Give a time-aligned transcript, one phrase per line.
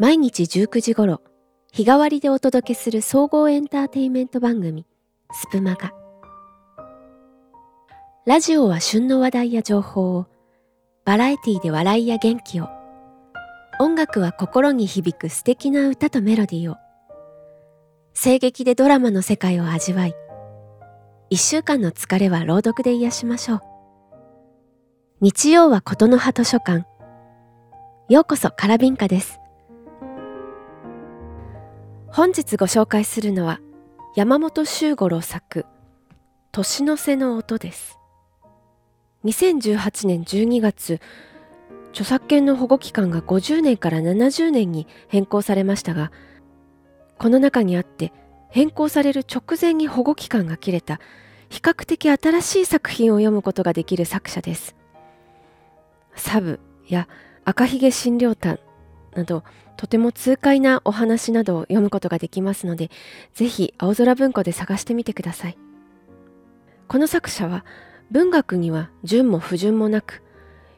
[0.00, 1.20] 毎日19時頃、
[1.74, 4.86] 日替わりでお届けする総合エンターテインメント番組、
[5.30, 5.92] スプマガ。
[8.24, 10.26] ラジオは旬の話題や情報を、
[11.04, 12.68] バラエティで笑いや元気を、
[13.78, 16.76] 音楽は心に響く素敵な歌とメロディーを、
[18.14, 20.14] 声劇でドラマの世界を味わい、
[21.28, 23.60] 一週間の疲れは朗読で癒しましょう。
[25.20, 26.86] 日曜はことの葉図書館。
[28.08, 29.39] ようこそカラビンカです。
[32.12, 33.60] 本日ご紹介するのは
[34.16, 35.64] 山本周五郎作
[36.50, 38.00] 年の瀬の音です。
[39.24, 41.00] 2018年12月、
[41.92, 46.10] 著作権の保護期間が50年から70年に変更されましたが、
[47.16, 48.12] この中にあって
[48.48, 50.98] 変更される直前に保護期間が切れた
[51.48, 54.74] 比較的新しい作品を読むことができる作者です。
[56.16, 56.58] サブ
[56.88, 57.06] や
[57.44, 58.58] 赤ひげ診療炭
[59.14, 59.44] など
[59.76, 62.90] とても痛快なお話などを読むことができますので、
[63.34, 65.58] ぜひ青空文庫で探してみてください。
[66.86, 67.64] この作者は
[68.10, 70.22] 文学には順も不順もなく、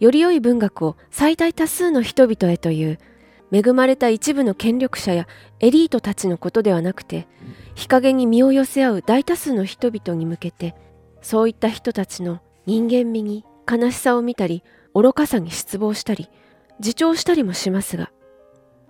[0.00, 2.98] より良い文学を最大多数の人々へという
[3.52, 5.28] 恵まれた一部の権力者や
[5.60, 7.28] エリートたちのことではなくて
[7.74, 10.74] 日陰に身を寄せ合う大多数の人々に向けて
[11.22, 14.62] そういった人たちの人間味に悲しさを見たり
[14.94, 16.28] 愚かさに失望したり
[16.78, 18.10] 自重したりもしますが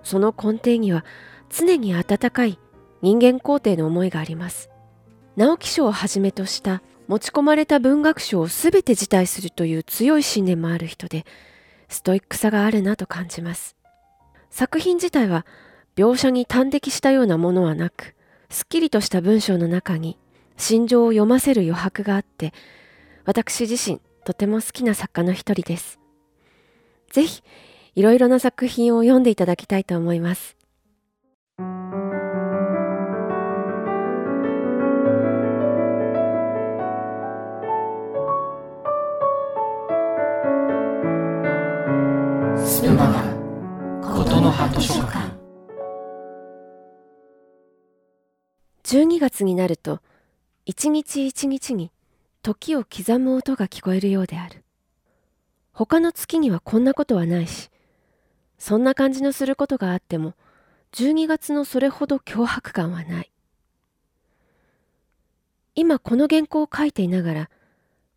[0.03, 1.05] その根底には
[1.51, 2.59] 常に温かい
[3.03, 4.71] 人間肯定の思いがあります
[5.37, 11.27] 直木賞をはじめとした持ち込まれた文学賞を全て辞退するという強い信念もある人で
[11.89, 13.77] ストイックさがあるなと感じます
[14.51, 15.45] 作品自体は
[15.97, 18.15] 描写に端的したようなものはなく、
[18.51, 20.19] すっきりとした文章の中に
[20.57, 22.53] 心情を読ませる余白があって、
[23.25, 26.01] 私自身とても好きな作家の一人です。
[27.13, 27.43] ぜひ、
[27.97, 30.57] いろいろな作品を読んでいただきたいと思います。
[42.57, 43.23] スプマ
[44.03, 45.35] ことの葉図書館
[48.83, 50.01] 12月になると
[50.67, 51.93] 一日一日に
[52.43, 54.65] 時を刻む音が聞こえるようである
[55.73, 57.71] 他の月にはこんなことはないし
[58.65, 60.33] そんな感じのすることがあっても
[60.93, 63.31] 12月のそれほど脅迫感はない
[65.75, 67.51] 今この原稿を書いていながら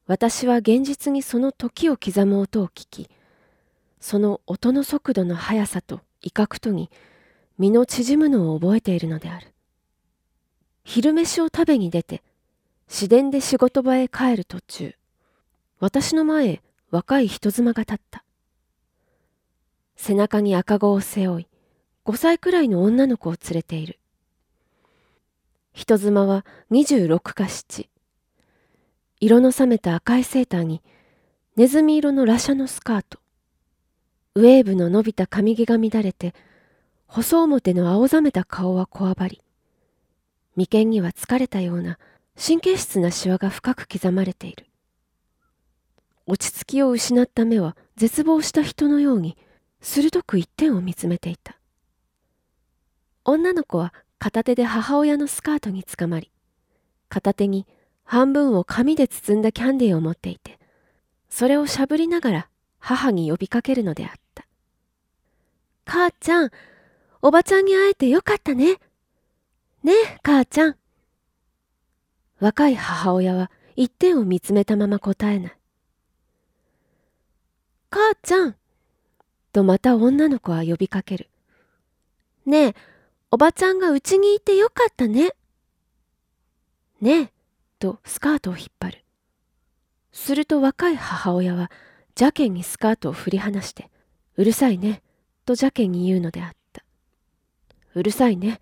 [0.06, 3.10] 私は現実にその時を刻む音を聞き
[4.00, 6.90] その音の速度の速さと威嚇とに
[7.58, 9.48] 身の縮むのを覚えているのである。
[10.84, 12.22] 昼飯を食べに出て、
[12.88, 14.94] 市電で仕事場へ帰る途中、
[15.80, 18.24] 私の前へ若い人妻が立った。
[19.98, 21.48] 背中に赤子を背負い、
[22.06, 24.00] 5歳くらいの女の子を連れている。
[25.74, 27.90] 人妻は26か7。
[29.20, 30.82] 色の冷めた赤いセーターに、
[31.56, 33.20] ネズミ色の羅車のスカート。
[34.36, 36.36] ウェーブの伸びた髪毛が乱れて、
[37.08, 39.42] 細表の青ざめた顔はこわばり、
[40.56, 41.98] 眉間には疲れたような
[42.40, 44.68] 神経質なシワが深く刻まれている。
[46.28, 49.38] 落ち着きを失った目は絶望した人のように
[49.82, 51.58] 鋭く一点を見つめていた。
[53.24, 56.32] 女の子は片手で母親のスカートにつかまり、
[57.10, 57.68] 片手に
[58.04, 60.60] 半分を紙で包んだキャンディーを持っていて、
[61.30, 62.50] それをしゃぶりながら
[62.80, 64.46] 母に呼びかけるのであった。
[65.86, 66.52] 母ちゃん、
[67.22, 68.80] おばちゃんに会えてよかったね。
[69.84, 70.78] ねえ、母ちゃん。
[72.40, 75.58] 若い母親は一点を見つめたまま答えない。
[77.90, 78.57] 母ちゃん。
[79.52, 81.30] とまた女の子は呼びかける。
[82.46, 82.76] ねえ、
[83.32, 85.34] おばちゃんがうちにいてよかったね。
[87.02, 87.32] ねえ、
[87.80, 89.04] とスカートを引っ張る。
[90.12, 91.70] すると若い母親は
[92.20, 93.90] 邪険にスカートを振り離して、
[94.36, 95.02] うるさいね。
[95.46, 96.84] と邪険に言うのであった。
[97.94, 98.60] うるさいね。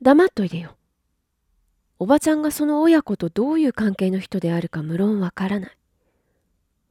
[0.00, 0.76] 黙っといでよ。
[1.98, 5.70] おばちゃんがその親子とどういう関係の人であるか無論わからない。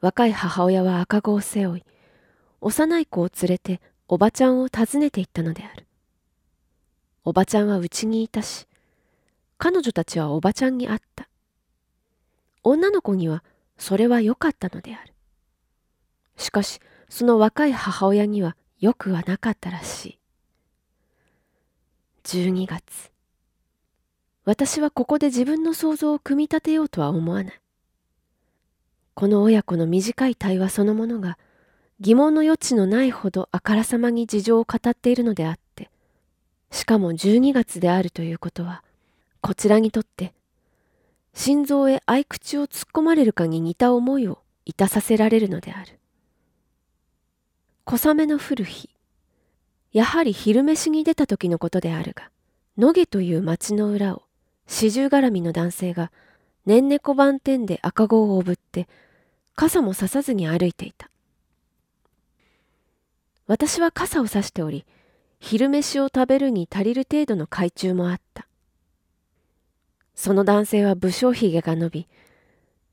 [0.01, 1.83] 若い母親は赤子を背負い、
[2.61, 5.85] 幼い子を連れておばちゃんを訪ねて行ったのである。
[7.23, 8.67] おばちゃんはうちにいたし、
[9.57, 11.27] 彼女たちはおばちゃんに会った。
[12.63, 13.43] 女の子には
[13.77, 15.13] それは良かったのである。
[16.37, 20.19] しかし、その若い母親にはよくはなかったらしい。
[22.23, 23.11] 12月。
[24.45, 27.61] 私はここで自分の想像を組み立てようとは思わない。
[29.13, 31.37] この親子の短い対話そのものが
[31.99, 35.89] 疑問の余地のないほどあからさまに事情を語っているのであって、
[36.71, 38.83] しかも12月であるということは、
[39.41, 40.33] こちらにとって
[41.33, 45.99] 心臓へ合口を突っ込まれるかに似た思いをいたさせられるのである。
[47.83, 48.89] 小雨の降る日、
[49.91, 52.29] やはり昼飯に出た時のことであるが、
[52.77, 54.23] 野毛という町の裏を
[54.67, 56.11] 四十絡みの男性が
[56.65, 58.87] 年猫番店で赤子をおぶって
[59.55, 61.09] 傘もささずに歩いていた。
[63.47, 64.85] 私は傘をさしており、
[65.39, 68.47] 昼飯を食べるに足りる程度の懐中もあった。
[70.15, 72.07] その男性は武将髭が伸び、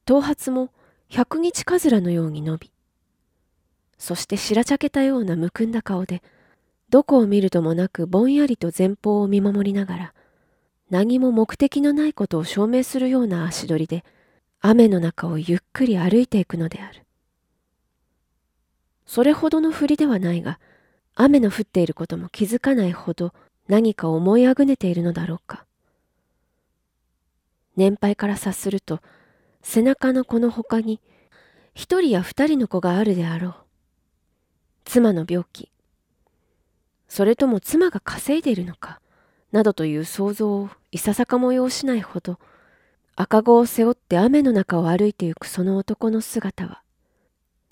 [0.05, 0.71] 頭髪も
[1.09, 2.73] 百日かずらのように伸び、
[3.99, 6.23] そして白茶けたようなむくんだ顔で、
[6.91, 10.15] どこを見るともなくぼんやりと前方を見守りながら、
[10.91, 14.05] 何も目的のないことを証明するような足取りで、
[14.61, 17.04] 雨の中をゆっくり歩いていくのである。
[19.15, 20.59] それほどの振りではないが、
[21.15, 23.33] 雨の降っていることも気づかないほど
[23.69, 25.67] 何か思いあぐねているのだろうか。
[27.77, 28.99] 年配から察すると
[29.63, 30.99] 背中の子の他に
[31.75, 33.55] 一人や二人の子があるであろう。
[34.85, 35.71] 妻の病気。
[37.07, 39.01] それとも妻が稼いでいるのか、
[39.53, 42.41] などという想像をいささかも要しないほど、
[43.15, 46.84] 赤子を背負って雨の中を歩いてゆくその男の姿は、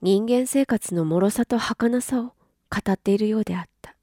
[0.05, 2.35] 人間生活の脆さと儚さを語
[2.93, 3.95] っているようであった。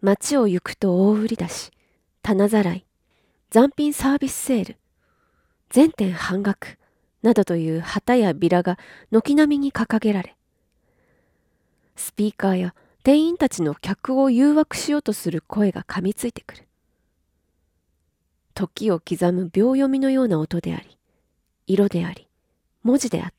[0.00, 1.70] 街を行くと大売り出し、
[2.20, 2.84] 棚ざらい、
[3.50, 4.78] 残品サービスセール、
[5.70, 6.76] 全店半額
[7.22, 8.80] などという旗やビラが
[9.12, 10.34] 軒並みに掲げられ、
[11.94, 16.66] スピーカーや店員たちの客を誘惑しようとする声が噛みついてくる。
[18.54, 20.98] 時を刻む秒読みのような音であり、
[21.68, 22.26] 色であり、
[22.82, 23.37] 文字であって、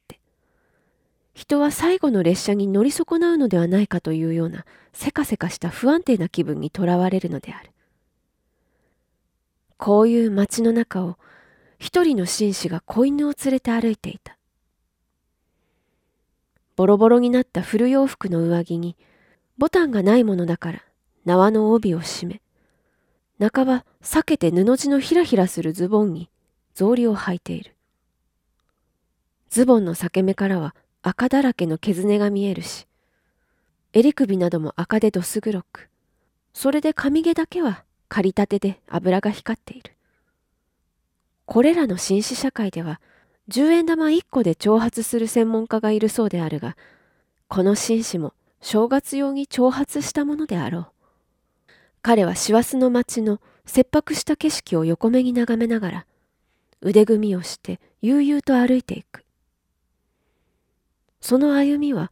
[1.33, 7.71] 人は最後の列車に乗り損なうのではないかというようなせかせかした不安定な気分にとらわれるのである。
[9.77, 11.17] こういう街の中を
[11.77, 14.37] 一人の紳士が子犬を連れて歩いていた。
[16.75, 18.97] ボロボロになった古洋服の上着に
[19.57, 20.83] ボタンがないものだから
[21.25, 22.41] 縄の帯を締め、
[23.39, 26.29] 半ば避けて布地のひらひらするズボンに
[26.75, 27.75] 草履を履いている。
[29.49, 32.85] ズボンの裂け目からは赤だらけの毛ねが見えるし、
[33.93, 35.89] 襟首なども赤でどす黒く、
[36.53, 39.93] それで髪毛だけは刈りたてで油が光っている。
[41.45, 42.99] これらの紳士社会では、
[43.49, 46.75] 10円玉1個で挑発する専門家がいるそうであるが、
[47.47, 50.87] この紳士も正月用に挑発したものであろう。
[52.01, 56.05] 彼は師走の町の切迫した景色を横目に眺めながら、
[56.81, 59.23] 腕組みをして悠々と歩いていく。
[61.21, 62.11] その歩みは、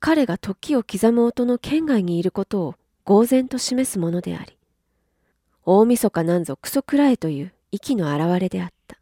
[0.00, 2.74] 彼が時を刻む音の県外にいることを
[3.04, 4.56] 呆然と示すものであり、
[5.64, 8.98] 大晦日なんぞクソくらえという息の表れであった。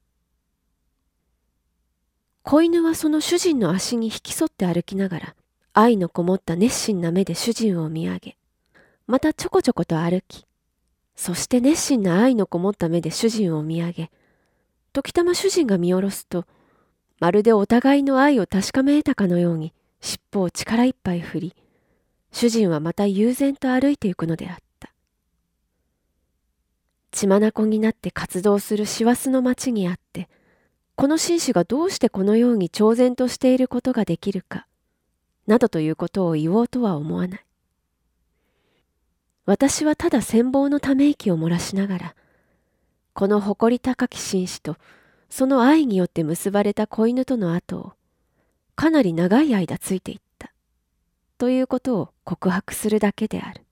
[2.43, 5.35] 子犬はその主人の足に引き添って歩きながら、
[5.73, 8.37] 愛のこもった熱心な目で主人を見上げ、
[9.06, 10.47] またちょこちょこと歩き、
[11.17, 14.11] そして熱心な愛のこもった目で主人を見上げ、
[14.93, 16.47] 時たま主人が見下ろすと、
[17.18, 21.56] まるでお互いの愛を確かめ得たかのように尻尾を力いっぱい振り、
[22.30, 24.92] 主人はまた悠然と歩いてゆくのであった。
[27.11, 30.28] 血眼になって活動する師走の町にあって、
[30.96, 34.66] この紳士がどうしてこのように超然としていることができるか、
[35.46, 37.44] などということを言おうとは思わない。
[39.46, 42.14] 私はただ羨望のため息を漏らしながら、
[43.14, 44.76] この誇り高き紳士と
[45.28, 47.92] その愛によって結ばれた子犬との後を
[48.75, 50.52] かなり長い間ついていった、
[51.38, 53.62] ということを告白するだけである。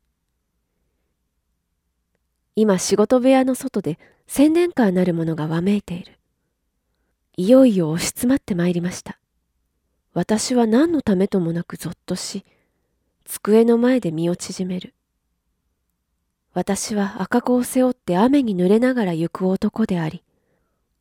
[2.57, 6.19] 今仕事部屋の外で宣伝カーなるものがわめいている。
[7.37, 9.19] いよいよ押し詰まってまいりました。
[10.13, 12.45] 私は何のためともなくぞっとし、
[13.25, 14.95] 机の前で身を縮める。
[16.53, 20.23] 私は赤子を背負って雨に濡れながら行く男であり、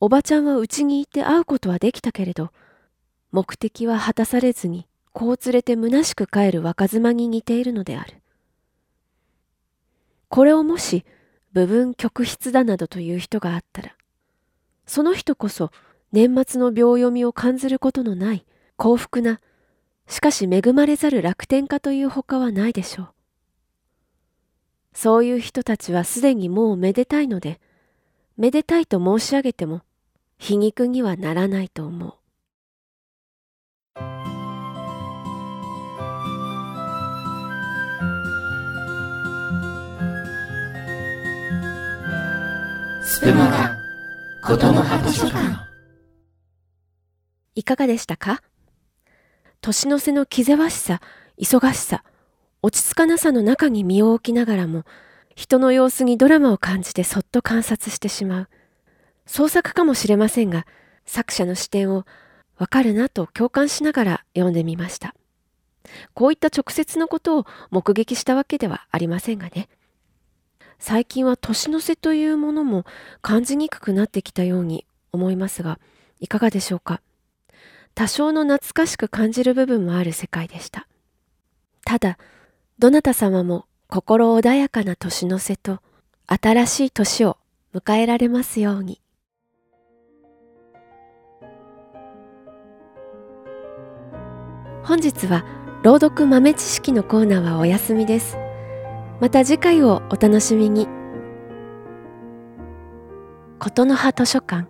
[0.04, 2.52] おばちゃんはうちに行って会うことはできたけれど、
[3.32, 8.22] 目的は果たされずに子を連れて虚しく帰る若妻に似ているのである。
[10.28, 11.06] これをもし
[11.54, 13.96] 部分曲筆だなどという人があったら、
[14.86, 15.72] その人こそ
[16.12, 18.46] 年末の秒読みを感ずることのない
[18.76, 19.40] 幸福な、
[20.10, 23.10] しかし恵まれざる楽天家というほかはないでしょう。
[24.94, 27.62] そういう人たちはすでにもうめでたいので、
[28.36, 29.82] めでたいと申し上げても
[30.46, 32.14] 皮肉にはならないと思う。
[43.06, 43.78] スプマガ
[44.46, 45.66] 子供派図書館
[47.56, 48.42] いかがでしたか？
[49.62, 51.00] 年の瀬の気ぜわしさ
[51.40, 52.04] 忙しさ
[52.62, 54.84] 落ち着かなさの中に身を置きながらも
[55.36, 58.50] 人の様子にドラマを感じてそっと観察してしまう。
[59.26, 60.66] 創作かもしれませんが、
[61.06, 62.06] 作者の視点を
[62.58, 65.16] わかるなと共感しながら読んでみました。
[66.14, 69.68] こういった直接のことを目撃したわけではありませんがね。
[70.80, 72.86] 最近は年の瀬というものも
[73.22, 75.80] 感じにくくなってきたように思いますが、
[76.20, 77.02] いかがでしょうか。
[77.96, 80.88] 多少の懐かしく感じる部分もある世界でした。
[81.86, 82.18] ただ、
[82.80, 85.80] どなた様も心穏やかな年の瀬と
[86.28, 87.38] 新しい年を
[87.74, 89.03] 迎えられますように。
[94.84, 95.46] 本日は
[95.82, 98.38] 朗読豆知識のコーナーはお休みです。
[99.22, 100.88] また次回をお楽しみに。
[103.60, 104.68] ことの葉図書館。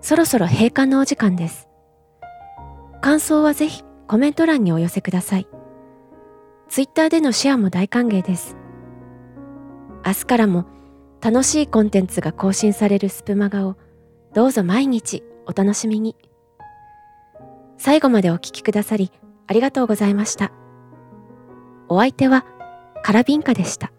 [0.00, 1.68] そろそろ閉館のお時間です。
[3.00, 5.46] 感想はぜひコメント欄にお寄せください。
[6.68, 8.56] ツイッターでのシェアも大歓迎です。
[10.04, 10.66] 明日からも
[11.20, 13.76] 楽しいコンテンツが更新されるスプマガを
[14.34, 16.16] どうぞ毎日お楽しみに。
[17.78, 19.10] 最後までお聴きくださり
[19.46, 20.52] ありがとうございました。
[21.88, 22.44] お相手は
[23.02, 23.92] カラビンカでした。